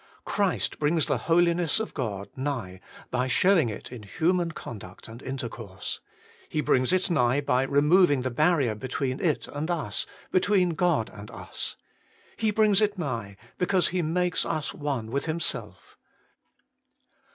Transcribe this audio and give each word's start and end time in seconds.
Christ 0.25 0.79
brings 0.79 1.05
the 1.05 1.19
Holiness 1.29 1.79
of 1.79 1.93
God 1.93 2.27
nigh 2.35 2.81
by 3.11 3.27
showing 3.27 3.69
it 3.69 3.91
in 3.91 4.01
human 4.01 4.49
conduct 4.51 5.07
and 5.07 5.21
intercourse. 5.21 5.99
He 6.49 6.59
brings 6.59 6.91
it 6.91 7.11
nigh 7.11 7.39
by 7.39 7.61
removing 7.61 8.23
the 8.23 8.31
barrier 8.31 8.73
between 8.73 9.19
it 9.19 9.47
and 9.47 9.69
us, 9.69 10.07
between 10.31 10.69
God 10.71 11.11
and 11.13 11.29
us. 11.29 11.75
He 12.35 12.49
brings 12.49 12.81
it 12.81 12.97
nigh, 12.97 13.37
because 13.59 13.89
He 13.89 14.01
makes 14.01 14.43
us 14.43 14.73
one 14.73 15.11
with 15.11 15.27
Himself. 15.27 15.99